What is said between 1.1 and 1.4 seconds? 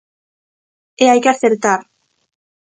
hai que